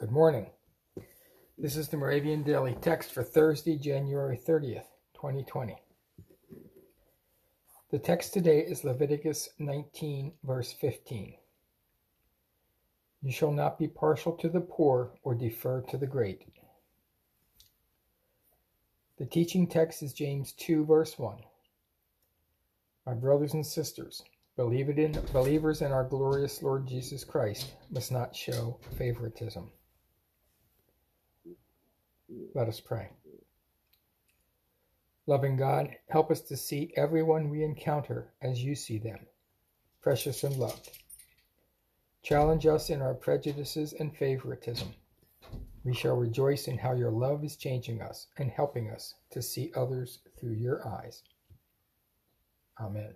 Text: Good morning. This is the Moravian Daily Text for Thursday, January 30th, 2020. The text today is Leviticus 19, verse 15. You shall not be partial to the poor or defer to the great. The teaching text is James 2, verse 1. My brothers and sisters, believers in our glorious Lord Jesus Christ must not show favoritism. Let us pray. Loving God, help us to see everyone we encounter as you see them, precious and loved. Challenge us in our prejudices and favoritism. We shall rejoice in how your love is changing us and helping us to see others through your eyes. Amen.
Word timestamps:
Good 0.00 0.12
morning. 0.12 0.46
This 1.58 1.74
is 1.74 1.88
the 1.88 1.96
Moravian 1.96 2.44
Daily 2.44 2.76
Text 2.80 3.12
for 3.12 3.24
Thursday, 3.24 3.76
January 3.76 4.38
30th, 4.38 4.84
2020. 5.16 5.76
The 7.90 7.98
text 7.98 8.32
today 8.32 8.60
is 8.60 8.84
Leviticus 8.84 9.48
19, 9.58 10.34
verse 10.44 10.72
15. 10.72 11.34
You 13.22 13.32
shall 13.32 13.50
not 13.50 13.76
be 13.76 13.88
partial 13.88 14.34
to 14.34 14.48
the 14.48 14.60
poor 14.60 15.10
or 15.24 15.34
defer 15.34 15.80
to 15.88 15.96
the 15.96 16.06
great. 16.06 16.44
The 19.18 19.26
teaching 19.26 19.66
text 19.66 20.04
is 20.04 20.12
James 20.12 20.52
2, 20.52 20.86
verse 20.86 21.18
1. 21.18 21.38
My 23.04 23.14
brothers 23.14 23.54
and 23.54 23.66
sisters, 23.66 24.22
believers 24.56 25.82
in 25.82 25.90
our 25.90 26.04
glorious 26.04 26.62
Lord 26.62 26.86
Jesus 26.86 27.24
Christ 27.24 27.74
must 27.90 28.12
not 28.12 28.36
show 28.36 28.78
favoritism. 28.96 29.72
Let 32.54 32.68
us 32.68 32.80
pray. 32.80 33.10
Loving 35.26 35.56
God, 35.56 35.94
help 36.08 36.30
us 36.30 36.40
to 36.42 36.56
see 36.56 36.92
everyone 36.96 37.50
we 37.50 37.62
encounter 37.62 38.32
as 38.40 38.62
you 38.62 38.74
see 38.74 38.98
them, 38.98 39.18
precious 40.00 40.44
and 40.44 40.56
loved. 40.56 40.90
Challenge 42.22 42.66
us 42.66 42.90
in 42.90 43.02
our 43.02 43.14
prejudices 43.14 43.92
and 43.92 44.16
favoritism. 44.16 44.88
We 45.84 45.94
shall 45.94 46.16
rejoice 46.16 46.68
in 46.68 46.78
how 46.78 46.94
your 46.94 47.10
love 47.10 47.44
is 47.44 47.56
changing 47.56 48.02
us 48.02 48.26
and 48.38 48.50
helping 48.50 48.90
us 48.90 49.14
to 49.30 49.40
see 49.40 49.72
others 49.74 50.18
through 50.38 50.54
your 50.54 50.86
eyes. 50.86 51.22
Amen. 52.80 53.14